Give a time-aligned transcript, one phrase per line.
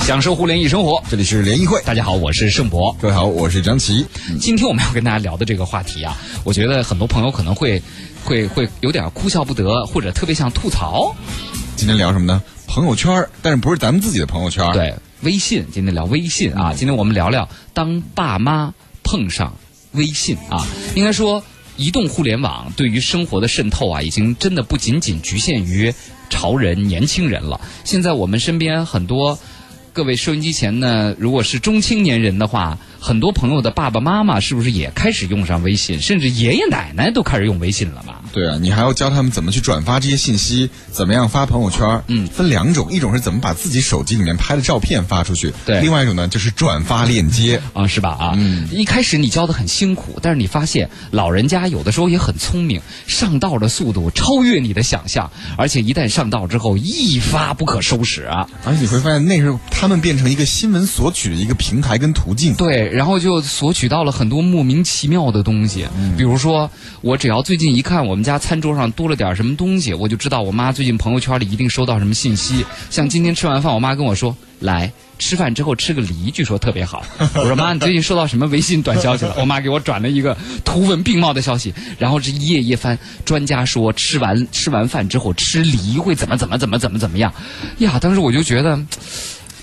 [0.00, 1.82] 享受互联易生活，这里是联谊会。
[1.82, 2.96] 大家好，我是盛博。
[2.98, 4.06] 各位好，我是张琪。
[4.40, 7.82] 今天我们要跟大家聊的这个话题啊，我觉得很多朋友可能会
[8.24, 11.14] 会会有点哭笑不得，或者特别想吐槽。
[11.76, 12.42] 今天聊什么呢？
[12.66, 14.72] 朋友圈，但是不是咱们自己的朋友圈？
[14.72, 15.66] 对，微信。
[15.70, 16.72] 今天聊微信啊。
[16.74, 19.54] 今天我们聊聊当爸妈碰上
[19.92, 20.66] 微信啊。
[20.94, 21.44] 应该说，
[21.78, 25.94] 移动互联网对于生活的渗透啊，已经真的不仅仅局限于
[26.28, 27.58] 潮人、年轻人了。
[27.84, 29.38] 现在我们身边很多。
[29.94, 36.00] 各位收音机前呢，如果是中青年人的话，很多朋友的爸爸妈妈是不是也开始用上微信？
[36.00, 38.22] 甚至爷爷奶奶都开始用微信了吧？
[38.32, 42.02] 对啊，你还要教他们怎么去转发这些信息，怎么样发朋友圈？
[42.08, 48.10] 嗯，分两种，一种是怎么把自己手机里面拍的照片发出去，对；另外一种呢，就是转发链接啊，是吧？
[48.10, 58.48] 啊，嗯，一开始你教的很辛苦，但是你发现老人家有的时候也很聪明，上道的速度超越你的想象，而且一旦上道之后，一发不可收拾啊！
[58.64, 65.86] 而且你会发现，那时候他们变成一个新闻索取的一个平台跟途径，对，然后就索取到了很多莫名其妙的东西，
[66.16, 72.64] 比如说，我只要最近一看我们家餐桌上多了点什么东西，我就知道我妈最近朋友圈里一定收到什么信息。
[72.90, 87.32] 像今天吃完饭，我妈跟我说：“来吃饭之后吃个梨，据说特别好。”我说：“妈，你最近收到什么微信短消息了？”我妈给我转了一个图文并茂的消息，然后这一页一翻，专家说吃完吃完饭之后吃梨会怎么怎么怎么怎么怎么样。
[87.78, 88.78] 呀，当时我就觉得。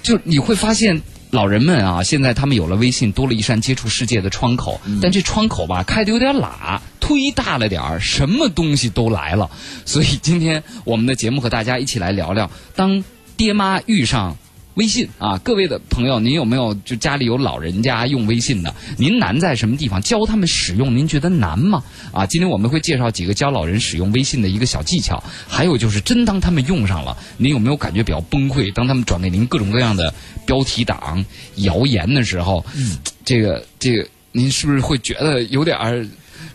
[0.01, 4.79] 就你会发现，老人们啊，现在他们有了微信，多了一扇接触世界的窗口。
[5.01, 9.49] 但这窗口吧，开的有点喇，忒大了点儿，什么东西都来了。
[9.85, 13.03] 所以今天我们的节目和大家一起来聊聊，当
[13.35, 14.37] 爹妈遇上。
[14.75, 18.73] 微信啊，各位的朋友，您有没有就家里有老人家用微信的？
[18.97, 20.01] 您难在什么地方？
[20.01, 21.81] 教他们使用，您觉得难吗？
[22.11, 25.23] 啊，今天我们会介绍几个教老人使用微信的一个小技巧。
[25.47, 28.71] 还有就是，真当他们用上了，您有没有感觉比较崩溃？
[28.73, 30.13] 当他们转给您各种各样的
[30.45, 31.23] 标题党、
[31.55, 36.05] 谣言的时候，嗯这个这个，您是不是会觉得有点儿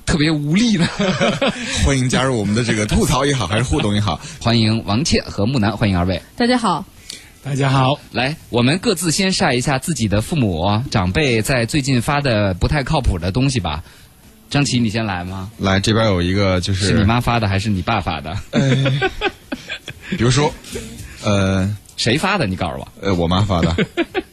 [0.04, 0.86] 特别无力呢？
[1.86, 6.20] 欢迎加入我们的这个吐槽也好，还是互动也好，欢迎王倩和木南，欢迎二位。
[6.36, 6.84] 大家好。
[7.42, 13.82] 大家好，来，我们各自先晒一下自己的父母长辈在最近发的不太靠谱的东西吧。
[14.50, 15.50] 张琪，你先来吗？
[15.56, 18.36] 来，这边有一个，就是是你妈发的还是你爸发的？
[20.10, 20.52] 比如说，
[21.22, 22.46] 呃，谁发的？
[22.46, 22.88] 你告诉我。
[23.00, 23.74] 呃，我妈发的。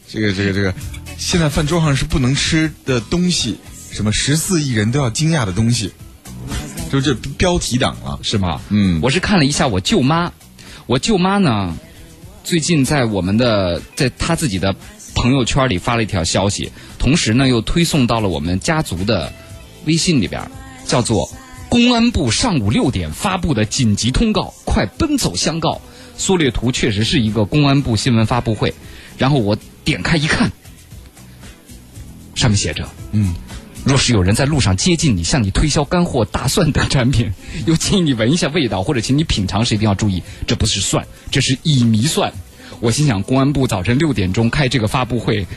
[0.10, 0.74] 这个，这个，这个，
[1.18, 3.58] 现在饭桌上是不能吃的东西，
[3.90, 5.94] 什么十四亿人都要惊讶的东西，
[6.92, 8.60] 就这标题党了，是吗？
[8.68, 10.30] 嗯，我是看了一下我舅妈，
[10.88, 11.74] 我舅妈呢。
[12.48, 14.74] 最近在我们的在他自己的
[15.14, 19.34] 朋友圈里发了一条消息，同时呢又推送到了我们家族的
[19.84, 20.50] 微信里边，
[20.86, 21.30] 叫做
[21.68, 25.82] “公安部上午六点发布的紧急通告，快奔走相告”。
[26.16, 28.74] 缩略图确实是一个公安部新闻发布会，
[29.18, 30.50] 然后我点开一看，
[32.34, 33.36] 上面写着：“嗯。”
[33.88, 37.32] 若是有人在路上接近你，向你推销干货大蒜等产品，
[37.66, 42.34] 又建议你闻一下味道，或者请你品尝时，一定要注意，这不是蒜，这是乙醚蒜。
[42.82, 45.48] 我心想，公安部早晨六点钟开这个发布会，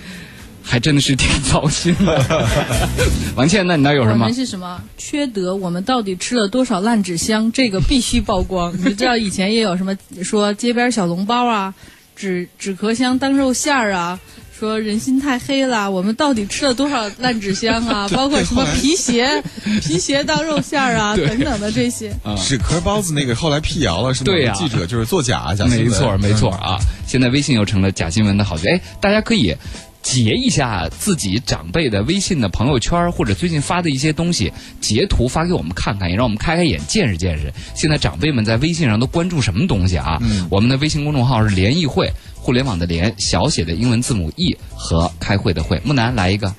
[0.63, 2.47] 还真的是挺操心的。
[3.35, 4.27] 王倩，那你那有什么？
[4.27, 4.81] 我们是什么？
[4.97, 5.57] 缺德！
[5.57, 7.51] 我们到底吃了多少烂纸箱？
[7.51, 8.73] 这个必须曝光。
[8.79, 11.75] 你知道以前也有什么说街边小笼包啊，
[12.15, 14.21] 纸纸壳箱当肉馅儿啊。
[14.61, 18.07] 说人心太黑了，我们到底吃了多少烂纸箱啊？
[18.13, 19.43] 包括什么皮鞋、
[19.81, 22.15] 皮鞋当肉馅儿啊，等等的这些。
[22.37, 24.27] 纸壳包子那个后来辟谣了，是吗？
[24.27, 25.85] 对呀，记者就是作假，假新闻。
[25.87, 26.77] 没错，没错啊！
[27.07, 28.69] 现在微信又成了假新闻的好去。
[28.69, 29.57] 哎，大家可以。
[30.03, 34.51] 截一下自己长辈的微信的朋友圈，或者最近发的一些东西，
[34.81, 37.53] 截图发给我们看看，也让我们开开眼，见识见识。
[37.75, 40.19] 现在长辈们在微信上都关注什么东西啊？
[40.51, 42.11] 我们的微信公众号是联谊会，
[42.41, 45.81] 互联网的联，小写的英文字母 E 和开会的会。
[45.85, 46.53] 木南来一个。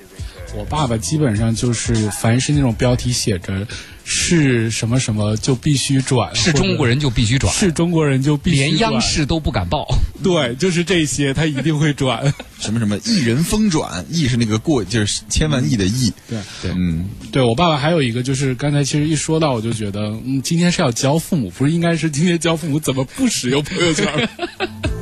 [0.54, 3.66] 我爸爸基本上就是，凡是那种标题写着
[4.04, 6.34] 是什么什么，就必须转。
[6.36, 7.50] 是中国人就必须转。
[7.54, 9.86] 是中国人就必须连央视都不敢报。
[10.22, 12.22] 对，就是这些，他一定会转。
[12.60, 16.12] 什么什么一人疯转，亿是那个过，就是千万亿的亿。
[16.28, 24.06] 对对，嗯，对我爸爸还有一个就是，刚才其实一说到，我就觉得，嗯，今天是要教父母，不是应该是今天教父母怎么不使用朋友圈。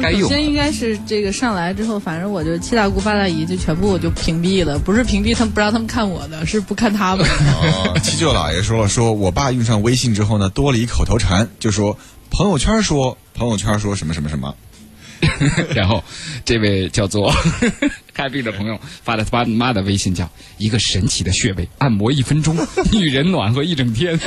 [0.00, 7.26] 首先应该是这个上来之后，反正我就七大姑八大姨就全部我就屏蔽了，不是屏蔽他们不让他们看我的，是不看他们。
[8.02, 11.98] 七舅姥爷说了，说我爸用上微信之后呢，多了一口头禅，就说
[12.30, 14.54] 朋友圈说朋友圈说什么什么什么。
[15.74, 16.04] 然后
[16.44, 17.34] 这位叫做
[18.12, 22.54] 开闭的朋友发的他妈的微信叫一个神奇的穴位，按摩一分钟，
[22.92, 24.18] 女人暖和一整天。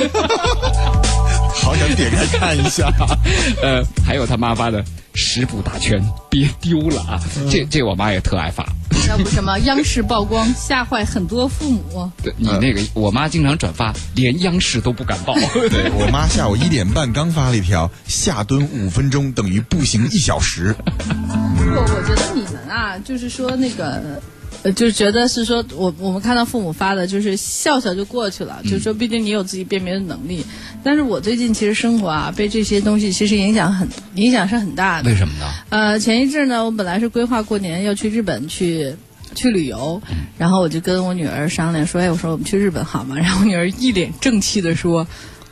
[1.62, 2.92] 好想点开看一下。
[3.62, 4.84] 呃，还有他妈发的
[5.14, 7.20] 食补大全，别丢了啊！
[7.50, 8.66] 这这我妈也特爱发。
[9.08, 12.10] 要不什么央视曝光吓坏很多父母。
[12.22, 15.34] 对你那个，我妈经常转发，连央视都不敢报。
[15.70, 20.74] 对我妈下午一点半刚发了一条：下蹲五分钟等于步行一小时。
[20.76, 24.20] 不，我觉得你们啊，就是说那个。
[24.62, 30.44] 呃，就觉得是说，我我们看到父母发的，就是笑笑就过去了，就是说，毕竟你有自己辨别的能力。
[30.82, 35.10] 但是我最近其实生活啊，被这些东西其实影响很，影响是很大的。
[35.10, 35.46] 为什么呢？
[35.70, 38.94] 呃，前一阵呢，我本来是规划过年要去日本去
[39.34, 40.02] 去旅游，
[40.36, 43.16] 然后我就跟我女儿商量说，哎，我说我们去日本好吗？
[43.20, 45.06] 然后我女儿一脸正气的说，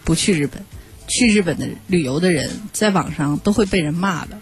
[0.05, 0.63] 不去日本，
[1.07, 4.39] 去日本的旅游的人在网上都会被人骂的。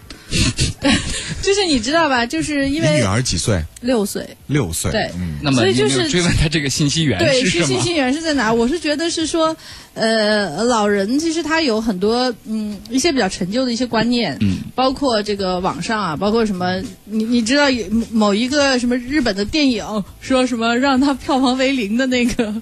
[1.43, 2.27] 就是你知道吧？
[2.27, 3.63] 就是因为女儿几岁？
[3.81, 4.29] 六岁。
[4.49, 4.91] 六岁。
[4.91, 5.11] 对，
[5.43, 7.67] 那么所以就是追问他这个信息源对，是什么？
[7.67, 8.53] 信息源是在哪？
[8.53, 9.57] 我是觉得是说，
[9.95, 22.55] 呃，老人其实他有很多嗯一些比较陈旧的一些观念，嗯，包括这个网上啊，包括什么，你你知道有某一个什么日本的电影说什么让他票房为零的那个。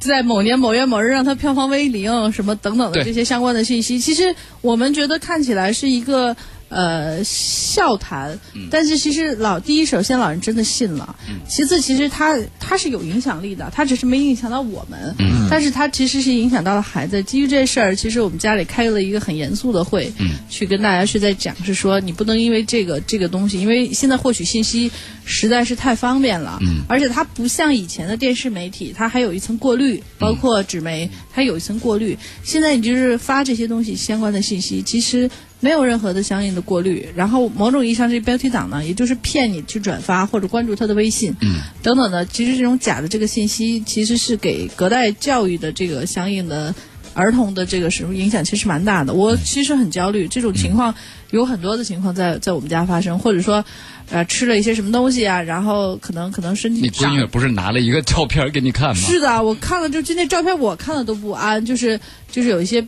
[0.00, 6.36] 在某年某月某日让它票房为零，什么等等的这些相关的信息，其实我们觉得看起来是一个
[6.68, 8.38] 呃笑谈，
[8.70, 11.14] 但是其实老第一，首先老人真的信了，
[11.48, 15.14] 其次其实他他是有影响力的，他只是没影响到我们，
[15.50, 17.22] 但是他其实是影响到了孩子。
[17.22, 20.12] 基于这事儿，其实我们家里开了一个很严肃的会，
[20.48, 24.90] 去跟大家是在讲，是说你不能因为这个这个东西，因为现在获取信息
[25.24, 26.58] 实在是太方便了，
[26.88, 32.16] 而且它不像以前的电视媒体，它还有一层过滤，包括纸媒，它有一层过滤。
[32.42, 35.30] 现在你就是发这些东西相关的信息，其实
[35.64, 42.26] 没有任何的相应的过滤，然后某种意义上这标题党呢，也就是骗你去转发或者关注他的微信，嗯等等的。
[42.26, 46.74] 其实这种假的这个信息，其实是给隔代教育的这个相应的。
[47.16, 50.26] 儿童的这个时候影响其实蛮大的，我其实很焦虑。
[50.26, 50.92] 这种情况
[51.30, 53.64] 有很多的情况在在我们家发生，或者说，
[54.10, 58.94] 呃，吃了一些什么东西啊，然后可能可能身体你闺女不是拿了一个照片给你看吗？
[58.96, 62.00] 是的，我看了就就那照片，我看了都不安，就是
[62.32, 62.86] 就是有一些，呃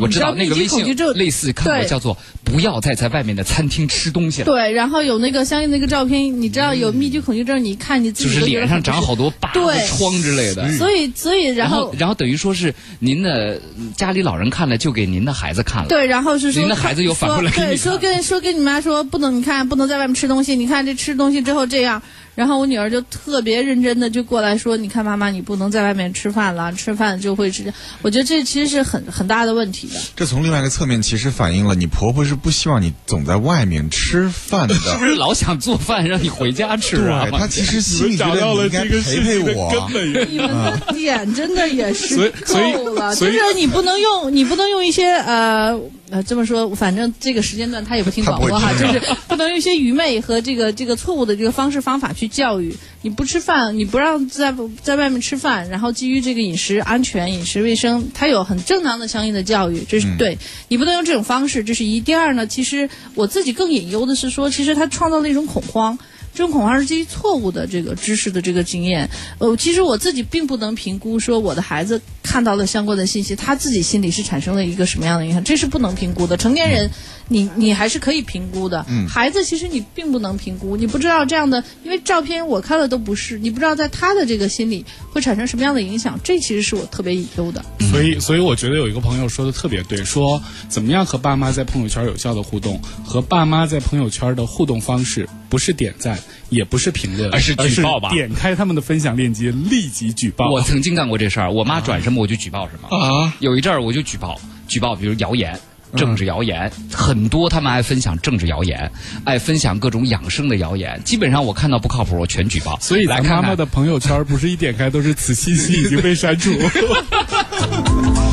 [0.00, 10.70] 我知道那个微信恐惧症类似看过，叫做“不要再在外面的餐厅吃东西了”，对，然后有那个相应的一个照片，你知道有密集恐惧症，你看你自己就是脸上长好多疤、对疮之类的。
[10.76, 13.60] 所以所以然然后然后等于说是您的
[13.96, 15.88] 家里老人看了，就给您的孩子看了。
[15.88, 22.02] 对，然后是说您的孩子又反过来对，说跟说跟你妈说不能，你看不能在外面吃东西，你看这吃东西之后这样。
[22.38, 27.74] 然后我女儿就特别认真的就过来说，你看妈妈，你不能在外面吃饭了，吃饭就会是这样。
[28.00, 29.94] 我觉得这其实是很很大的问题的。
[30.14, 34.74] 这从另外一个侧面其实反映了你婆婆是不希望你总在外面吃饭的。
[34.76, 37.26] 是 不是老想做饭让你回家吃啊？
[37.28, 39.90] 对，她 其实心里觉找到了得你应该这个陪陪我。
[40.28, 45.76] 你们的点真的也是所以所以够了，所以就是你不能用，你不能用一些呃
[46.10, 52.74] 呃这么说，反正这个时间段他也不听广播哈，就是不能用一些愚昧和这个这个错误的这个方式方法去教育。
[53.02, 60.36] 你不吃饭，你不让在在外面吃饭，然后基于这个饮食安全、饮食卫生，他有很正当的相应的教育，这是对。
[60.68, 62.00] 你不能用这种方式，这是一。
[62.00, 65.98] 第二呢，其实我自己更隐忧的是说，其实他创造了一种恐慌。
[66.38, 69.10] 这种恐慌是基于错误的这个知识的这个经验。
[69.38, 76.36] 呃，其实我自己并不能评估说我的孩子看到了相关的信息，他自己心里是产生了一个什么样的影响，这是不能评估的。
[76.36, 76.88] 成年人，
[77.26, 78.86] 你你还是可以评估的。
[79.08, 87.64] 孩子其实你并不能评估，你不知道这样的，因为照片我看了都不是，你不知道在他的这个心里会产生什么样的影响，这其实是我特别隐忧的。
[87.90, 96.18] 所以，所以我觉得有一个朋友说的特别对，说怎么样和爸妈在朋友圈有效的互动，和爸妈在朋友圈的互动方式不是点赞，
[96.50, 100.50] 也不是评论，而是举报吧点开他们的分享链接，立即举报。
[100.50, 102.88] 我曾经干过这事儿，我妈转什么我就举报什么。
[102.96, 105.58] 啊，有一阵儿我就举报，举报比如谣言。
[105.96, 108.92] 政治谣言、很多，他们爱分享政治谣言，
[109.24, 111.00] 爱分享各种养生的谣言。
[111.02, 112.78] 基本上我看到不靠谱，我全举报。
[112.78, 116.52] 所以来看看咱妈妈的朋友圈不是一点开都是此信息已经被删除。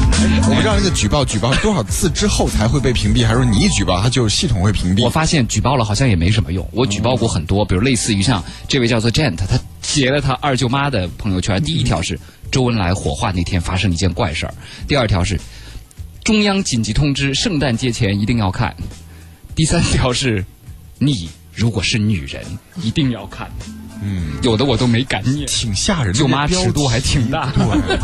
[0.48, 5.04] 我不知道那个举报举报多少次之后才会被屏蔽，还是说你一举报他就系统会屏蔽？
[5.04, 6.68] 我发现举报了好像也没什么用。
[6.72, 12.20] 我举报过很多，比如类似于像这位叫做 Gent，他截了他二舅妈的朋友圈，第一条是
[12.52, 14.54] 周恩来火化那天发生一件怪事儿，
[14.88, 15.40] 第二条是
[16.24, 18.76] 中央紧急通知，圣诞节前一定要看，
[19.56, 20.46] 第三条是
[21.00, 22.44] 你如果是女人
[22.84, 23.50] 一定要看。
[24.02, 25.48] 嗯，有的我都没敢念。
[25.48, 27.46] 挺吓人的，舅妈尺度还挺大。
[27.52, 27.98] 标题对，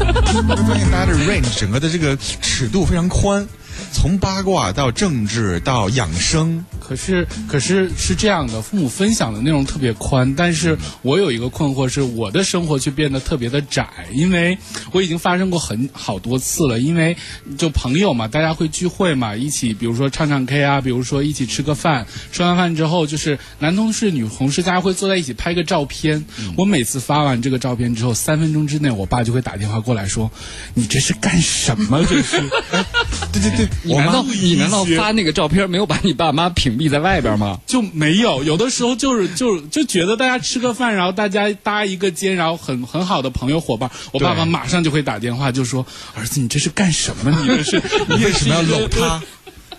[0.50, 3.48] 我会发现大家的 range 整个的这个尺度非常宽，
[3.91, 14.57] 从八卦到政治到养生，可是，可是是这样的，父母分享的内容特别宽，但是我有一个困惑是，我的生活却变得特别的窄，因为
[14.91, 17.15] 我已经发生过很好多次了，因为
[17.57, 26.25] 就朋友嘛，大家会聚会嘛，一起，比如说唱唱 K 啊，比如说一起吃个饭，吃完饭之后，就是男同事、女同事，大家会坐在一起拍个照片。
[26.55, 30.31] 我每次发完这个照片之后，三分钟之内，我爸就会打电话过来说
[30.74, 32.03] ：“你这是干什么？
[32.05, 32.39] 这是？”
[33.31, 37.59] 对 对 对，你难道你难道发那个照片没有把你爸妈屏蔽在外边吗？
[37.65, 45.85] 就没有，有的时候就是就就觉得大家吃个饭，然后大家搭一个肩，然后很很好的朋友伙伴，我爸爸马上就会打电话就说
[46.15, 47.31] ：“儿子，你这是干什么？
[47.41, 49.21] 你这是 你为什么要搂他？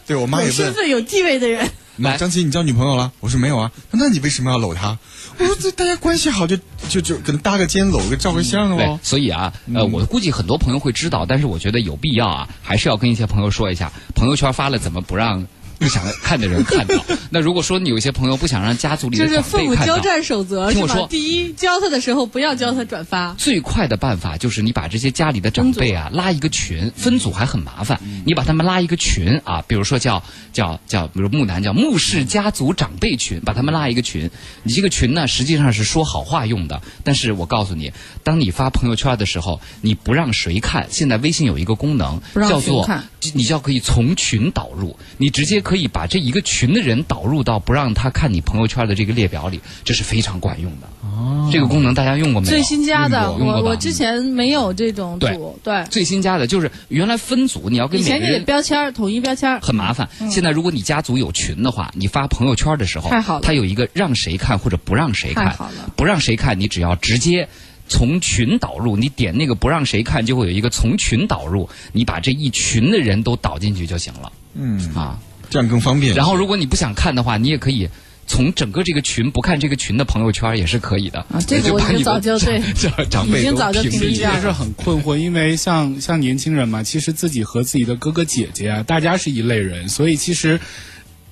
[0.04, 1.64] 对我妈也有身，份有地位的人，
[1.96, 3.12] 来张琪，你交女朋友了？
[3.20, 3.70] 我说没有啊。
[3.90, 4.98] 那你为什么要搂她？
[5.38, 6.56] 我说这大家关系好就
[6.88, 8.98] 就就可能搭个肩搂个照个相对哦，。
[9.02, 15.46] 所以啊，呃，我估计很多朋友会知道，但是我觉得有必要啊，还是要跟一些朋友说一下，朋友圈发了怎么不让
[15.82, 17.04] 不想看的人看到？
[17.30, 21.06] 那如果说你有一些朋友不想让家族里的长父母交辈看到，战守则是吧听我说？
[21.08, 30.22] 第一，教他的时候不要教他转发，最快的办法就是你把这些家里的长辈啊拉一个群，分组还很麻烦，你把他们拉一个群啊，比如说叫
[30.52, 34.30] 叫叫，比如木南叫木氏家族长辈群，把他们拉一个群。
[34.62, 42.88] 你这个群呢，实际上是说好话用的，但是我告诉你，当你发朋友圈的时候，你不让谁看，现在微信有一个功能叫做
[43.34, 50.88] 你就可以从群导入，你直接可以把这一个群的人导入到不让他看你朋友圈的这个列表里，这是非常管用的。
[51.02, 52.50] 哦，这个功能大家用过没有？
[52.50, 60.08] 最新加的，我我之前没有这种组，对，最新加的就是原来分组，你要跟以前就得每个人标签儿统一标签儿，很麻烦。
[60.30, 63.40] 现在如果你家族有群的话，你发朋友圈的时候，太好了。
[63.42, 65.46] 它有一个让谁看或者不让谁看。
[65.46, 67.48] 太好了，不让谁看，你只要直接。
[67.88, 74.32] 从群导入，你点那个不让谁看，就会有一个从群导入，你把这一群的人都导进去就行了。
[74.54, 75.18] 嗯，啊。
[75.52, 76.14] 这样更方便。
[76.14, 77.86] 然后如果你不想看的话，你也可以
[78.26, 81.18] 从整个这个群不看这个群的朋友圈也是可以的。
[81.30, 90.58] 啊这个我已经就把你的早就对 长长辈都已经早就其实很困惑，因为像像年轻人嘛，其实自己和自己的哥哥姐姐啊，大家是一类人，所以其实。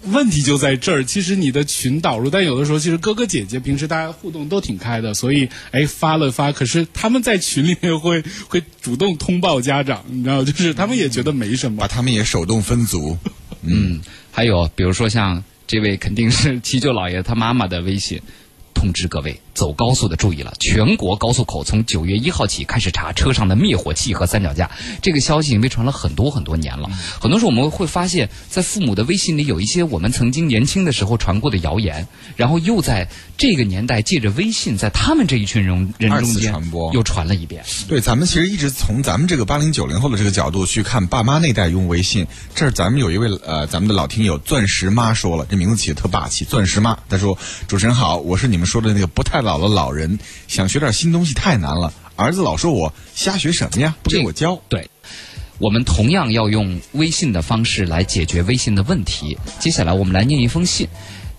[0.05, 11.87] 问题就在这儿，其实你的群导入，但有的时候其实哥哥姐姐平时大家互动都挺开的，所以哎发了发，可是他们在群里面会 会主动通报家长，你知道，就是他们也觉得没什么把。
[11.87, 13.15] 他们也手动分组，
[13.63, 14.01] 嗯，
[14.31, 18.21] 还有比如说像这位肯定是七舅姥爷他妈妈的微信。
[18.75, 20.53] 通知各位，走高速的注意了！
[20.59, 24.71] 全国高速口从九月一号起开始查车上的灭火器和三脚架。
[25.03, 26.89] 这个消息已经被传了很多很多年了。
[27.21, 37.63] 很多时候我们会发现，在父母的微信里有一些我们曾经年轻的时候传过的谣言，然后又在这个年代借着微信，在他们这一群人人中间传播又传了一遍。
[37.87, 42.27] 对，咱们其实一直从咱们这个八零九零后的这个角度去看爸妈那代用微信。
[42.55, 46.99] 这儿咱们有一位呃，咱们的老听友钻石妈说了，这名字起的特霸气，钻石妈。
[47.09, 47.37] 她说
[47.69, 54.61] ：“主持人好，我是你们说的那个不太老的老人，想学点新东西太难了，儿子老说我瞎学什么呀，不给我教。
[54.69, 54.89] 对，
[55.59, 59.37] 我们同样要用微信的方式来解决微信的问题。
[59.59, 60.89] 接下来我们来念一封信，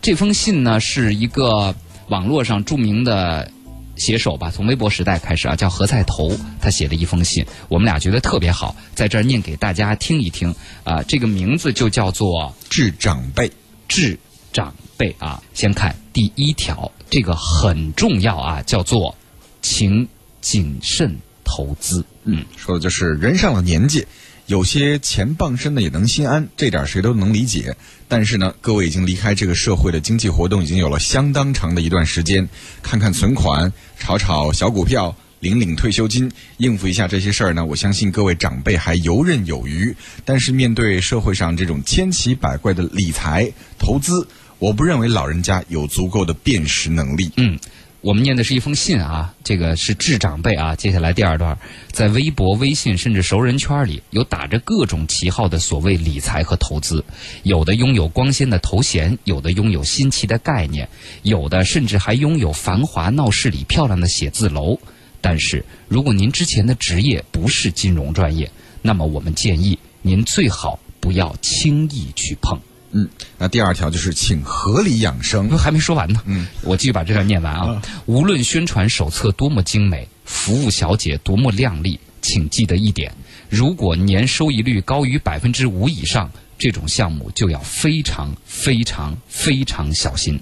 [0.02, 1.76] 这封信呢是一个
[2.08, 3.52] 网络上著名的
[3.96, 10.54] 写手吧，从微博时代开始啊，叫何菜头，他写的一封信，我们俩觉得特别好，在这儿念给大家听一听。
[10.84, 13.52] 啊、这个名字就叫做致长辈，
[13.88, 14.18] 致
[14.52, 15.42] 长辈啊。
[15.56, 19.16] 先看第一条，这个很重要啊，叫做
[19.64, 20.08] 请
[20.42, 22.06] 谨慎投资。
[22.26, 22.46] 嗯。
[22.56, 24.06] 说的就是人上了年纪，
[24.46, 27.76] 有些钱傍身的也能心安，这点谁都能理解。
[28.08, 32.48] 但是呢，各位已经离开这个社会的经济活动已经有了相当长的一段时间，
[32.84, 35.16] 看看存款，炒炒小股票。
[35.42, 39.96] 领领退休金，应付一下这些事儿呢，我相信各位长辈还游刃有余。
[40.24, 44.28] 但是面对社会上这种千奇百怪的理财投资，
[44.62, 47.32] 我不认为老人家有足够的辨识能力。
[47.38, 47.58] 嗯，
[48.02, 50.76] 我们念的是一封信啊，这个是致长辈啊。
[50.76, 51.58] 接下来第二段，
[51.92, 57.04] 在微博、微信甚至熟人圈里，有打着各种旗号的所谓理财和投资，
[57.42, 60.88] 有的拥有光鲜的头衔，有的拥有新奇的概念，
[61.24, 64.80] 有的甚至还拥有繁华闹市里漂亮的写字楼。
[65.22, 68.52] 但是，如果您之前的职业不是金融专业，
[68.84, 72.62] 那么我们建议您最好不要轻易去碰。
[72.92, 75.58] 嗯，那第二条就是请合理养生。
[75.58, 76.22] 还没说完呢。
[76.26, 77.82] 嗯，我继续把这段念完啊。
[78.06, 83.14] 无论宣传手册多么精美，服务小姐多么靓丽，请记得一点：
[83.50, 90.40] 如果年收益率高于百分之五以上，这种项目就要非常非常非常小心。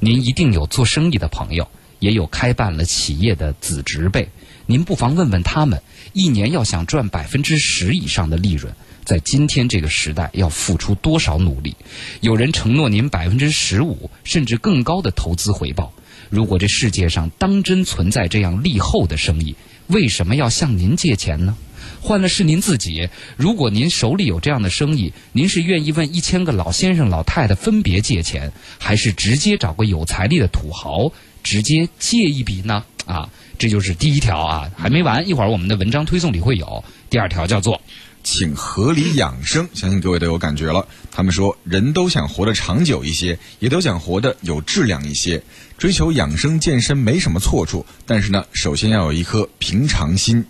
[0.00, 1.66] 您一定有做生意的朋友，
[2.00, 4.28] 也有开办了企业的子侄辈，
[4.66, 5.80] 您不妨问问他们，
[6.12, 8.74] 一年要想赚百分之十以上的利润，
[9.04, 11.76] 在今天这个时代要付出多少努力。
[12.20, 15.92] 有人承诺您百分之十五甚至更高的投资回报。
[16.30, 19.54] 如果这世界上当真存在这样利厚的生意，
[19.88, 21.56] 为什么要向您借钱呢？
[22.00, 32.84] 换了是您自己，如果您手里有这样的生意，您是愿意问一千个老先生老太太分别借钱，还是直接找个有财力的土豪直接借一笔呢？
[33.04, 36.82] 啊，这就是第一条啊，还没完，一会儿我们的文章推送里会有。
[37.10, 37.80] 第二条叫做。
[38.24, 40.84] 请合理养生，相信各位都有感觉了。
[41.12, 45.40] 他们说，人都想活得长久一些，也都想活得有质量一些。
[45.76, 50.44] 追求养生健身没什么错处，但是呢，首先要有一颗平常心。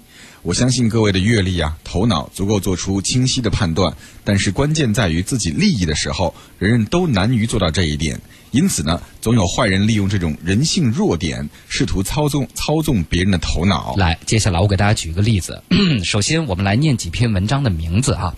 [0.45, 8.21] 我相信各位的阅历啊，头脑足够做出清晰的判断，但是关键在于自己利益的时候，人人都难于做到这一点。
[8.51, 13.95] 因此呢，总有坏人利用这种人性弱点，试图操纵操纵别人的头脑。
[13.97, 15.63] 来，接下来我给大家举一个例子。
[16.05, 18.37] 首先，我们来念几篇文章的名字啊。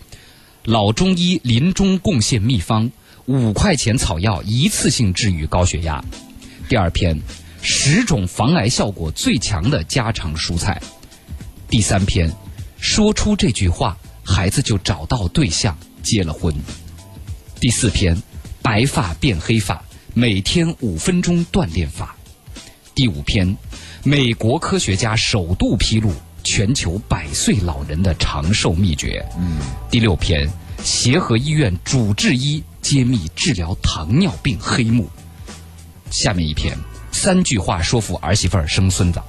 [0.62, 2.88] 老中医临终贡献秘方：
[3.24, 6.04] 五块钱草药一次性治愈高血压。
[6.68, 7.20] 第二篇，
[7.62, 10.80] 十种防癌效果最强的家常蔬菜。
[11.68, 12.32] 第三篇，
[12.78, 16.54] 说出这句话，孩子就找到对象，结了婚。
[17.60, 18.16] 第四篇，
[18.62, 19.82] 白发变黑发，
[20.14, 22.14] 每天五分钟锻炼法。
[22.94, 23.56] 第五篇，
[24.04, 26.12] 美国科学家首度披露
[26.44, 29.26] 全球百岁老人的长寿秘诀。
[29.90, 30.48] 第六篇，
[30.84, 35.10] 协和医院主治医揭秘治疗糖尿病黑幕。
[36.12, 36.78] 下面一篇，
[37.10, 39.20] 三句话说服儿媳妇儿生孙子。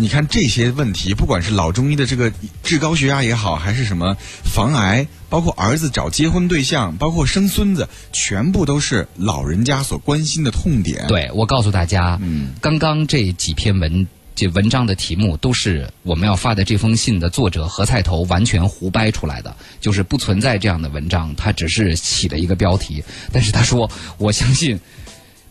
[0.00, 11.04] 你看这些问题，不管是老中医的这个治高血压也好，还是什么防癌，包括儿子找结婚对象，包括生孙子，全部都是老人家所关心的痛点。
[11.08, 23.02] 对，我告诉大家，嗯，刚刚这几篇文这文章的题目都是我们要发的这封信的作者何菜头完全胡掰出来的，就是不存在这样的文章，他只是起了一个标题。
[23.32, 24.78] 但是他说，我相信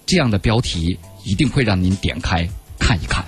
[0.05, 2.47] 这样的标题一定会让您点开
[2.79, 3.25] 看一看。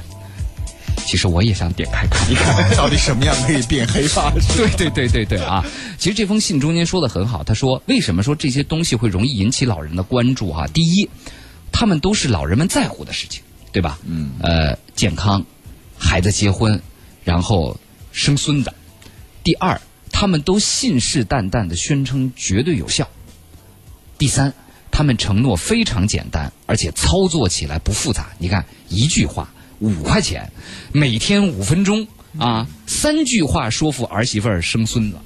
[1.09, 4.31] 其实我也想点开看一看， 到底什么样可以变黑发？
[4.55, 5.65] 对对对对对啊！
[5.97, 10.53] 其实这封信中间说的很好，他说为什么说这些东西会容易引起老人的关注？
[10.53, 11.09] 哈，第一，
[11.71, 13.41] 他们都是老人们在乎的事情，
[13.71, 13.97] 对吧？
[14.05, 14.33] 嗯。
[14.39, 15.43] 呃，健康，
[15.97, 16.79] 孩子结婚，
[17.23, 17.75] 然后
[18.11, 18.71] 生孙子。
[19.43, 23.09] 第二，他们都信誓旦旦的宣称绝对有效。
[24.19, 24.53] 第三，
[24.91, 28.29] 他们承诺非常简单，而且操作起来不复杂。
[28.37, 29.51] 你看，一句话。
[29.79, 30.51] 五块钱，
[30.91, 35.17] 每天五分钟啊，三句话说服儿媳妇儿生孙子，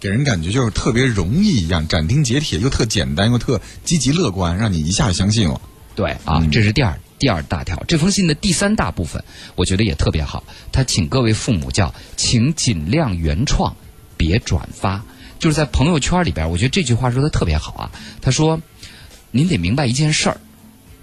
[0.00, 5.60] 给人感觉就是特别容易一样，斩钉截铁又特简单又特积极乐观，让你一下就相信了。
[5.94, 7.84] 对啊，这是第二第二大条。
[7.86, 9.22] 这封信的第三大部分，
[9.56, 10.42] 我觉得也特别好。
[10.72, 13.76] 他请各位父母叫，请尽量原创，
[14.16, 15.04] 别转发。
[15.38, 17.90] 就是在朋友圈里边，我觉得这句话说的特别好啊。
[18.22, 18.62] 他说
[19.32, 20.40] ：“您得明白一件事儿。”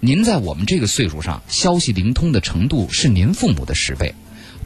[0.02, 4.14] 您在我们这个岁数上，消息灵通的程度是您父母的十倍。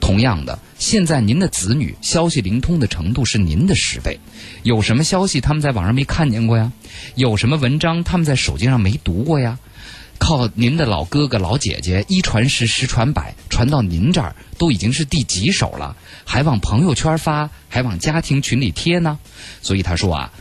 [0.01, 4.21] 同样的，现在您的子女消息灵通的程度是您的十倍。
[4.63, 6.71] 有什么消息他们在网上没看见过呀？
[7.17, 9.59] 有什么文章他们在手机上没读过呀？
[10.19, 15.97] 靠您的老哥哥老姐姐一传十十传百，传到您这儿都已经是第几手了？
[16.25, 19.19] 还往朋友圈发，还往家庭群里贴呢？
[19.63, 20.33] 所以他说啊。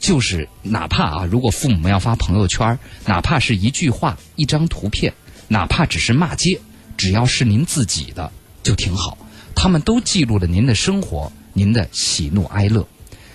[0.00, 5.12] 就是哪怕啊，如果父母要发朋友圈，哪怕是一句话、一张图片，
[5.46, 6.58] 哪怕只是骂街，
[6.96, 8.32] 只要是您自己的
[8.62, 9.16] 就挺好。
[9.54, 12.88] 他们都记录了您的生活、您的喜怒哀乐。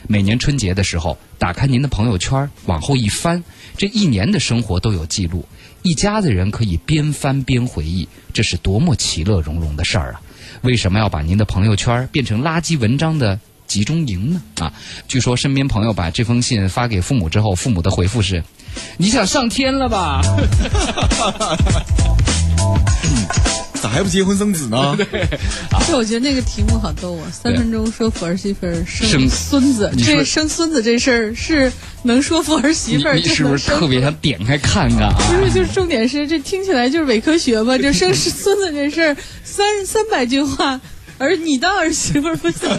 [0.07, 3.43] 每年春节的时候，打开您的朋友圈，往后一翻，
[3.77, 5.47] 这一年的生活都有记录。
[5.83, 10.21] 一家子人可以边翻边回忆，这是多么其乐融融的事儿啊！
[10.61, 13.39] 为什么要把您的朋友圈变成垃圾文章的？
[13.67, 14.41] 集中营呢？
[14.59, 14.71] 啊，
[15.07, 18.43] 据说身边朋友把这封信发给父母之后，父母的回复是
[18.97, 20.21] ：“你想上天了吧？”
[23.81, 24.95] 咋还不结婚生子呢？
[24.97, 25.05] 对
[25.87, 27.29] 就我觉得那个题目好逗啊！
[27.31, 33.13] 三分钟说服儿媳妇生孙子，这生孙子这事儿是能说服儿媳妇儿？
[33.15, 35.15] 你是不是特别想点开看看啊？
[35.39, 37.77] 不是，就是重点是这听起来就是伪科学吧？
[37.77, 40.81] 就生 孙子这事儿，三三百句话。
[41.17, 42.69] 而你当儿媳妇儿不想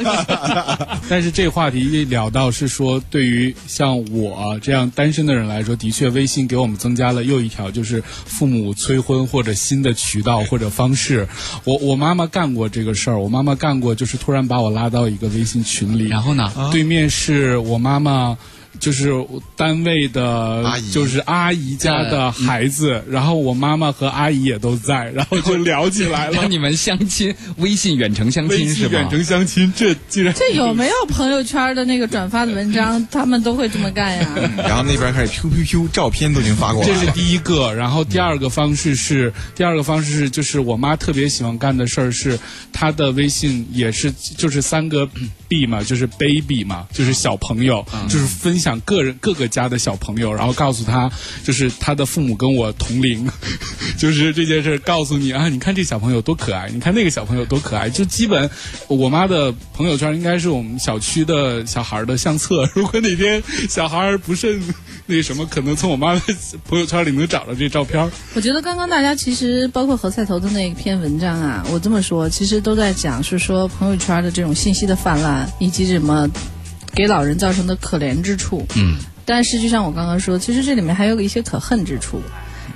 [1.09, 11.27] 但是这个话题一聊到是说，对于像我这样单身的人来说，的确微信给我们增加了又一条，就是父母催婚或者新的渠道或者方式。
[11.64, 18.37] 我我妈妈干过这个事儿，我妈妈干过，就是突然把我拉到一个微信群里，然后呢，对面是我妈妈。
[18.79, 19.12] 就是
[19.57, 20.25] 单位的
[20.65, 26.47] 阿姨，就是阿姨家的孩子，然后我妈妈和阿姨也都在， 然后就聊起来了。
[26.49, 28.93] 你们相亲，微信远程相亲是吧？
[28.93, 34.29] 远程相亲，这竟然这有没有朋友圈的那个转发的文章， 他们都会这么干呀？
[34.59, 37.07] 然后那边开始 Q Q Q 照片都已经发过来这是。
[37.12, 42.39] 第一个，然后第二个方式是，第二个方式是，就是我妈特别喜欢干的事儿是，
[42.73, 45.09] 她的微信也是就是三个
[45.49, 51.11] B 嘛，就是 baby 嘛，就是小朋友，就是分享个人各个家的小朋友，然后告诉他，
[51.45, 53.29] 就是他的父母跟我同龄，
[53.99, 58.49] 就是这件事告诉你啊，你看这小朋友多可爱，你看那个小朋友多可爱，就基本
[58.89, 64.61] 我妈的朋友圈应该是我们小区的小孩的相册，如果哪天小孩不慎
[65.09, 66.21] 那什么，可能从我妈的
[66.69, 68.11] 朋友圈里能找到这照片。
[68.35, 76.29] 我觉得刚刚大家其实包括何菜头的那篇文章啊，我这么说，其实都在讲是说朋友圈的这种信息的泛滥，以及什么
[76.92, 78.66] 给老人造成的可怜之处。
[78.77, 82.21] 嗯，但是就像我刚刚说，其实这里面还有一些可恨之处。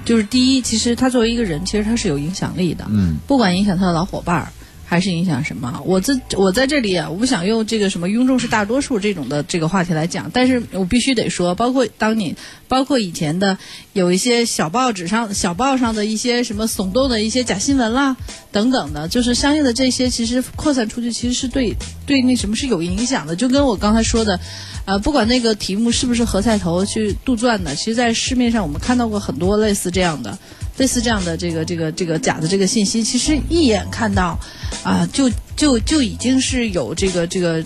[0.05, 2.87] 就是第一，其实他作为一个人，其实他是有影响力的。
[2.89, 4.53] 嗯，不管影响他的老伙伴儿，
[4.91, 12.35] 还是影响什么，我这我在这里啊，我不想用这个什么庸众是大多数这种的这个话题来讲，但是我必须得说，包括当你，
[12.67, 13.57] 包括以前的
[13.93, 18.17] 有一些小报纸上、小报上的一些什么耸动的一些假新闻啦
[18.51, 21.73] 等等的，就是相应的这些，其实扩散出去，其实是对
[22.05, 24.41] 对那什么是有影响的，就跟我刚才说的。
[24.87, 30.37] 呃，不管那个题目是不是何菜头去杜撰的，其实，在市面上我们看到过很多类似这样的、
[30.81, 34.39] 类似这样的这个这个这个假的这个信息，其实一眼看到，
[34.83, 37.63] 啊、就就就已经是有这个这个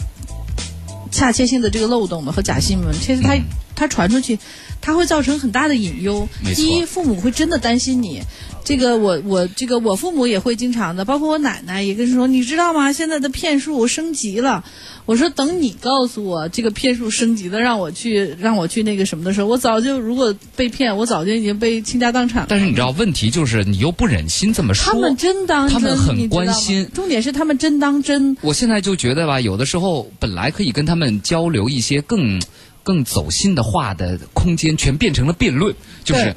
[1.13, 2.93] 恰切性的这个漏洞的和假新闻。
[3.01, 3.39] 其实它、
[3.77, 4.37] 它传出去，
[4.81, 8.21] 它会造成很大的隐忧第一，父母会真的担心你。
[8.65, 12.93] 这个我我这个我父母也会经常的，包括我奶奶也跟说，你知道吗？
[12.93, 14.65] 现在的骗术升级了。
[15.07, 22.47] 我说等你告诉我这个骗术升级的，让我去让我去那个什么的时候，我早就如果被骗，我早就已经被倾家荡产了。
[22.49, 24.93] 但是你知道，问题就是你又不忍心这么说。
[24.93, 28.35] 他们真当真，他们很关心重点是他们真当真。
[28.41, 32.41] 我现在就觉得吧，有的时候本来可以跟他们交流一些更
[32.83, 35.75] 更走心的话的空间，全变成了辩论。
[36.03, 36.35] 就是对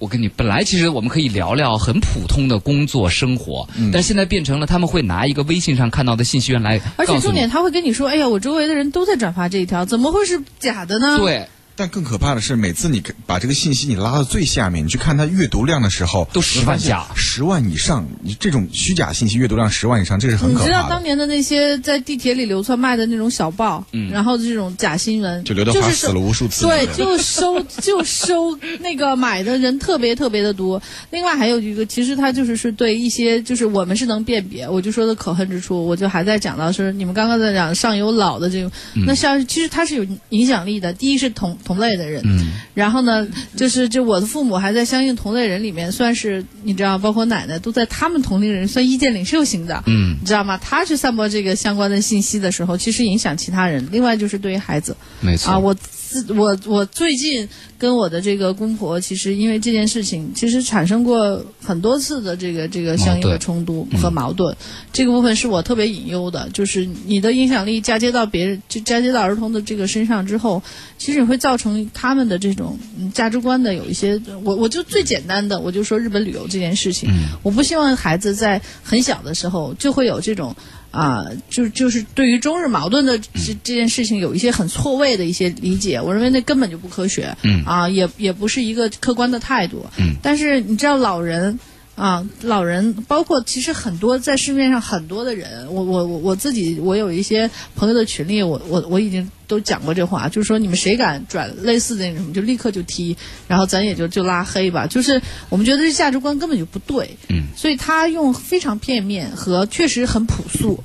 [0.00, 7.48] 我跟你本来其实我们可以聊聊很普通的工作生活，嗯但现在变成了他们会拿一个微信上看到的信息源来而且重点，。
[7.48, 11.46] 他会跟你说：“哎呀，我周围的人都在转发这一条，怎么会是假的呢？”，对，
[11.80, 20.90] 但更可怕的是，每次你把这个信息你拉到最下面，你去看它阅读量的时候，都10万加十万以上，你这种虚假信息阅读量十万以上，这是很你知道。
[20.90, 30.82] 当年的那些在地铁里流窜卖的那种小报，嗯然后这种假新闻，就刘德华死了无数次对，就收就收那个买的人特别特别的多。
[31.10, 40.92] 另外还有一个，其实他就是是对一些就是我们是能辨别，我就说的可恨之处，我就还在讲到是你们刚刚在讲上有老的这种，嗯那像其实它是有影响力的。
[40.92, 50.58] 第一是同同类的人，嗯，然后呢，就是就我的父母还在相应同类人里面，算是你知道，包括奶奶都在他们同龄人算意见领袖型的，嗯，你知道吗？
[50.58, 53.86] 他去散播这个相关的信息的时候，其实影响其他人。
[53.92, 55.72] 另外就是对于孩子没错啊，我
[56.10, 64.56] 自我我最近跟我的这个公婆，其实因为这件事情，其实产生过很多次的这个这个相应的冲突和矛盾。
[64.92, 70.60] 这个部分是我特别隐忧的，就是你的影响力嫁接到别人，就嫁接到儿童的这个身上之后，
[70.98, 77.08] 其实也会造成他们的这种嗯价值观的有一些，我我就最简单的，我就说日本旅游这件事情，
[77.44, 80.56] 我不希望孩子在很小的时候就会有这种。
[80.90, 91.58] 啊，就就是对于中日矛盾的这这件事情有一些很错位的一些理解，我认为那根本就不科学，嗯啊，也也不是一个客观的态度，嗯，但是你知道老人。
[92.00, 103.14] 啊，老人包括其实很多在市面上很多的人，我我我我自己我有一些朋友的群里，我我我已经都讲过这话，就是说你们谁敢转类似的那种，就立刻就踢，
[103.46, 104.86] 然后咱也就就拉黑吧。
[104.86, 110.82] 就是我们觉得这价值观根本就不对，嗯，所以他用非常片面和确实很朴素。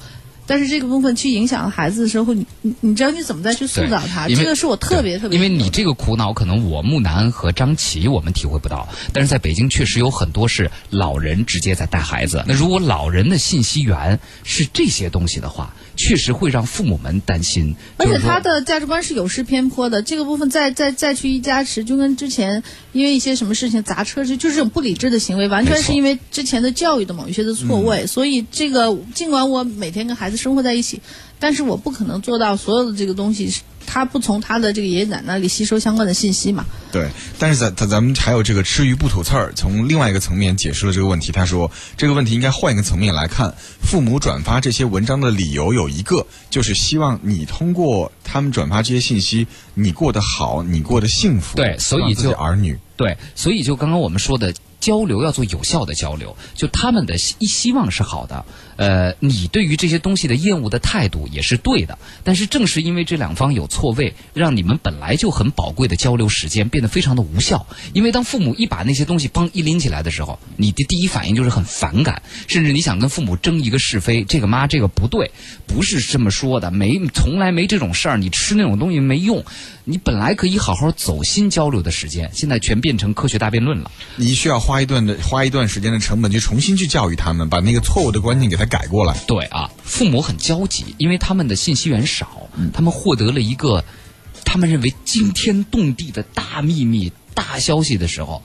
[0.47, 4.27] 但是这个部分去影响了孩子的时候，你你你知道你怎么再去塑造他？
[4.27, 12.43] 这个是我特别特别因为你这个苦恼，可能我木南和张琪我们体会不到，但是在北京确实有很多是老人直接在带孩子。
[12.47, 17.75] 那如果老人的信息源是这些东西的话，确实会让父母们担心。
[17.97, 28.05] 而且他的价值观是有失偏颇的，这个部分再再再去一加持，就跟之前因为一些什么事情砸车，就就是这种不理智的行为，完全是因为之前的教育的某一些的错位。
[28.05, 31.01] 所以这个尽管我每天跟孩子子生活在一起，
[31.39, 33.53] 但是我不可能做到所有的这个东西，
[33.85, 36.65] 他不从他的这个爷爷奶奶那里吸收相关的信息嘛。
[36.91, 41.31] 对，但是咱咱咱们还有这个吃鱼不吐刺儿，从另外一个层面解释了这个问题。
[41.31, 51.55] 他说这个问题应该换一个层面来看，父母转发这些文章的理由有一个，就是希望你通过他们转发这些信息，你过得好，你过得幸福。
[51.55, 52.77] 对所以就儿女。
[52.97, 54.53] 对，所以就刚刚我们说的
[54.85, 58.45] 交流要做有效的交流，就他们的希希望是好的，
[58.75, 67.65] 呃，你对于这些东西的厌恶的态度也是对的，但是正是因为这两方有错位，让你们本来就很宝贵的交流时间变得非常的无效。
[67.93, 75.31] 因为当父母一把那些东西帮一拎起来的时候，你的第一反应就是很反感，甚至你想跟父母争一个是非，这个妈这个不对，
[75.65, 79.43] 不是这么说的，没从来没这种事儿，你吃那种东西没用，
[79.83, 83.89] 你本来可以好好走心交流的时间，现在全变成科学大辩论了。
[84.17, 89.15] 你需要花花一段的花一段时间的成本去重新去教育他们，把那个错误的观念给他改过来。
[89.25, 93.85] 对啊，父母很焦急，因为他们的信息源少，他们获得了一个
[94.43, 98.43] 他们认为惊天动地的大秘密、大消息的时候，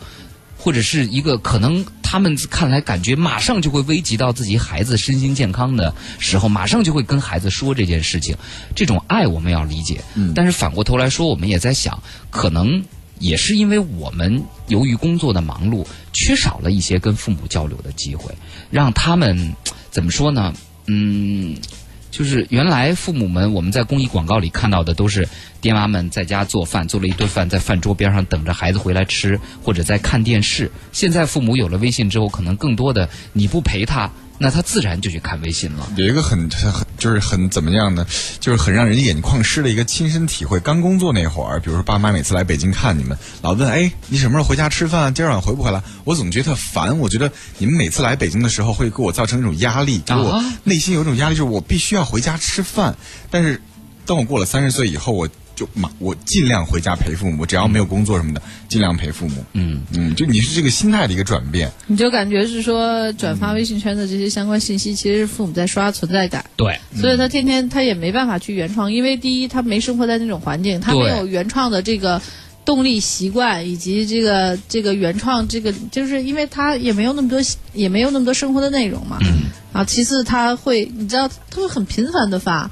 [0.56, 8.36] 或者是一个可能他们看来感觉马上就会危及到自己孩子身心健康的时候，马上就会跟孩子说这件事情。
[8.76, 10.00] 这种爱我们要理解，
[10.32, 12.84] 但是反过头来说，我们也在想，可能
[13.20, 18.34] 也是因为我们由于工作的忙碌，缺少了一些跟父母交流的机会，
[18.70, 19.54] 让他们
[19.90, 20.52] 怎么说呢？
[20.86, 21.56] 嗯，
[22.10, 25.28] 就是原来父母们我们在公益广告里看到的都是
[25.60, 30.68] 爹妈们在家做饭，做了一顿饭在饭桌边上等着孩子回来吃，或者在看电视。
[30.90, 34.10] 现在父母有了微信之后，可能更多的你不陪他，
[34.42, 35.86] 那他自然就去看微信了。
[35.96, 38.06] 有一个很很就是很怎么样呢？
[38.40, 40.58] 就是很让人眼眶湿的一个亲身体会。
[40.60, 45.12] 刚工作那会儿，比如说爸妈每次来北京看你们，老问哎你什么时候回家吃饭？
[45.12, 45.82] 今儿晚上回不回来？
[46.04, 46.98] 我总觉得特烦。
[46.98, 52.96] 我觉得你们每次来北京的时候会给我造成一种压力，给我啊内心有一种压力，就是我必须要回家吃饭。
[53.30, 53.60] 但是
[54.06, 55.28] 当我过了三十岁以后，我
[55.60, 59.44] 就嘛我尽量回家陪父母，只要没有工作什么的，尽量陪父母。
[59.52, 61.70] 嗯嗯，就你是这个心态的一个转变。
[61.86, 66.42] 你就感觉是说转发微信圈的这些相关信息，其实是父母在刷存在感。
[66.56, 72.22] 对，所以他天天他也没办法去原创，因为第一他没生活在那种环境，他没有原创的这个
[72.64, 77.38] 动力、习惯以及这个这个原创这个，就是因为他也没有那么多
[77.74, 79.18] 也没有那么多生活的内容嘛。
[79.20, 82.68] 嗯啊，其次他会，你知道他会很频繁的发，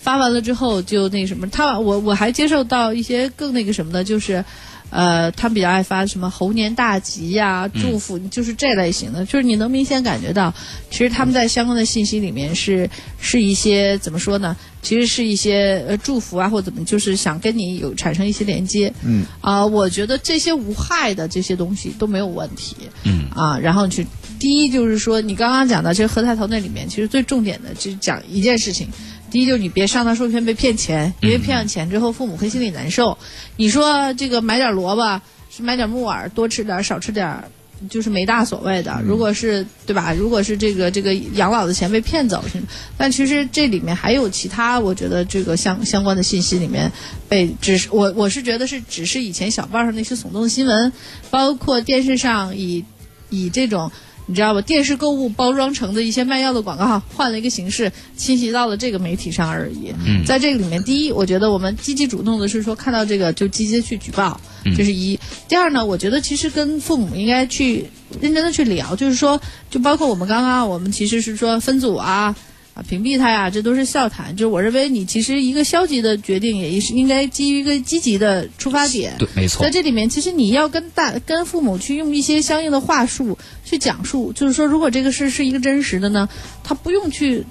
[0.00, 4.44] 发完了之后就那什么，他我我还接受到一些更那个什么的，就是。
[4.92, 10.52] 呃，他们比较爱发什么猴年大吉呀、祝福，就是这类型的，就是你能明显感觉到，
[10.90, 14.56] 其实他们在相关的信息里面是是一些怎么说呢？
[14.82, 18.92] 其实是一些呃祝福啊，或者怎么，就是想跟你有产生一些连接。
[19.04, 22.74] 嗯，啊、我觉得这些无害的这些东西都没有问题。
[23.04, 24.04] 嗯啊，然后去
[24.40, 28.88] 第一就是说，你刚刚讲的其实何太头那里面，其实最重点的就是讲一件事情。
[29.30, 33.16] 第一就是你别上当受骗被骗钱，因为骗了钱之后父母会心里难受。
[33.56, 37.44] 你说这个买点萝卜是买点木耳，多吃点儿少吃点儿，
[37.88, 39.00] 就是没大所谓的。
[39.04, 40.12] 如果是对吧？
[40.12, 42.60] 如果是这个这个养老的钱被骗走，是
[42.96, 46.90] 但其实这里面还有其他，我觉得这个相相关的信息里面
[47.28, 50.92] 被只是我我是觉得是只是以前小报上那些耸动新闻，
[51.30, 52.84] 包括电视上以
[53.28, 53.90] 以这种。
[54.30, 54.62] 你知道吧？
[54.62, 59.92] 电视购物包装成的一些卖药的广告，换了一个形式，侵袭到了这个媒体上而已。
[60.06, 64.40] 嗯在这个里面，第一，我觉得我们积极主动的是说，看到这个就积极的去举报，
[64.76, 65.18] 这是一。
[65.48, 67.84] 第二呢，我觉得其实跟父母应该去
[68.20, 72.36] 认真的去聊，就是说，就包括我们刚刚我们其实是说分组啊。
[72.80, 74.34] 啊，屏蔽他呀，这都是笑谈。
[74.34, 79.14] 就是我认为你其实一个消极的决定，也是应该基于一个积极的出发点。
[79.18, 79.70] 对，没错在。
[79.70, 86.28] 这里面，其实你要跟大跟父母去用一些相应的话术去讲述，就是说，如果这个事是一个真实的呢，
[86.64, 87.44] 他不用去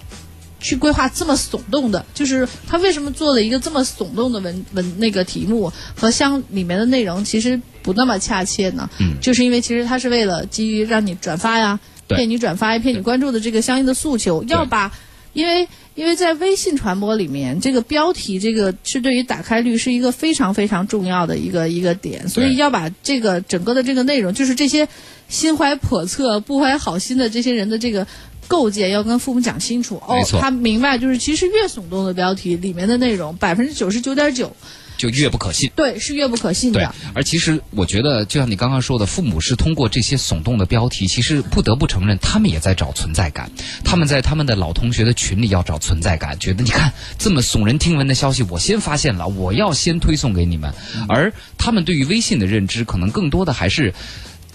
[0.59, 8.89] 去规划这么耸动的，就是他为什么做了一个这么耸动的文文那个题目和相里面的内容其实不那么恰切呢？
[8.99, 14.91] 嗯就是因为其实他是为了基于让你转发呀，骗你转发呀，骗你关注的这个相应的诉求，要把。
[15.33, 24.87] 因为因为在微信传播里面，这个标题这个是对于打开率是一个非常非常重要的一个一个点，所以要把这个整个的这个内容，就是这些
[25.27, 28.07] 心怀叵测、不怀好心的这些人的这个
[28.47, 30.01] 构建，要跟父母讲清楚。
[30.07, 34.55] 哦他明白，就是其实越耸动的标题里面的内容，百分之九十九点九，
[34.99, 35.71] 就越不可信。
[35.75, 43.49] 对，是越不可信对的。，而其实我觉得，就像你刚刚说的，父母是通过这些耸动的标题，其实不得不承认，他们也在找存在感。
[43.85, 50.73] 他们在他们的老同学的群里要找存在感，觉得你看这么耸人听闻的消息，我先发现了，我要先推送给你们。
[51.07, 53.93] 而他们对于微信的认知，可能更多的还是。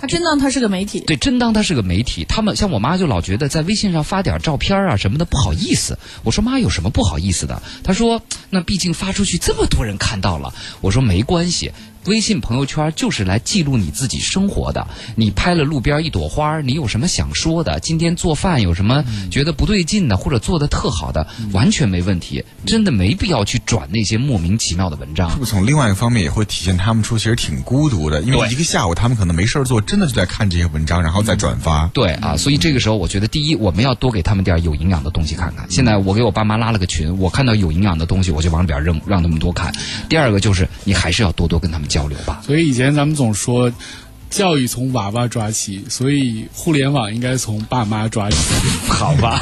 [0.07, 2.25] 真当他是个媒体，对，真当他是个媒体。
[2.29, 5.99] 他们像我妈就老觉得在微信上发点照片啊什么的不好意思。
[6.23, 7.63] 我说妈有什么不好意思的？
[7.83, 10.53] 她说那毕竟发出去这么多人看到了。
[10.81, 11.73] 我说没关系。
[12.07, 14.87] 微信朋友圈就是来记录你自己生活的。
[15.17, 17.81] 你拍了路边一朵花，你有什么想说的？
[17.81, 22.45] 今天做饭有什么觉得不对劲的，或者做的特好的，完全没问题。
[22.67, 25.31] 真的没必要去转那些莫名其妙的文章。
[25.31, 28.21] 是不是从另外一个方面也会体现他们出其实挺孤独的？
[28.23, 31.87] 因为一个下午他们可能没事儿做，真的就在看这些文章，然后再转发。
[31.95, 35.67] 对啊，所以这个时候，我觉得第一，我们要多给他们点儿有营养的东西看看。
[35.71, 39.75] 现在我给我爸妈拉了个群，我看到有营养的东西，我就往里边扔，让他们多看。
[40.09, 42.43] 第二个就是，你还是要多多跟他们交流吧。
[42.47, 43.73] 所以以前咱们总说，
[44.31, 48.37] 教育从娃娃抓起，所以互联网应该从爸妈抓起。
[48.89, 49.41] 好吧，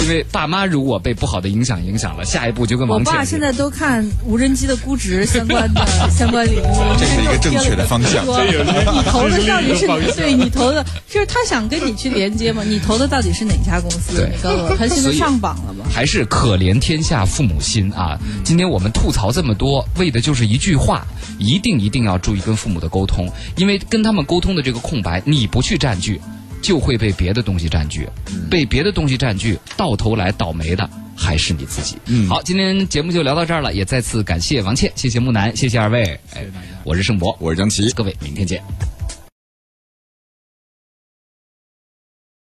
[0.00, 6.62] 因为爸妈如果被不好的影响影响了，下一步就跟我王倩爸现在都看无人机的估值相关的 相关领域，
[6.98, 12.62] 这是一个正确的方向你投的到底是对你投的，就是他想跟你去连接嘛？
[12.64, 14.16] 你投的到底是哪家公司？
[14.16, 15.84] 对你告诉我，他现在上榜了吗？
[15.90, 18.18] 还是可怜天下父母心啊！
[18.44, 21.06] 今天我们吐槽这么多，为的就是一句话：
[21.38, 26.20] 一定一定要注意跟父母的沟通，因为跟他们沟通的这个空白，你不去占据，
[26.66, 28.08] 就会被别的东西占据，
[28.50, 31.96] 被别的东西占据，到头来倒霉的还是你自己。
[32.06, 36.02] 嗯好，今天节目就聊到这儿了，也再次感谢王倩，谢谢木南，谢谢二位，
[36.34, 36.44] 哎，
[36.82, 37.88] 我是盛博，我是张琪。
[37.92, 38.60] 各位明天见。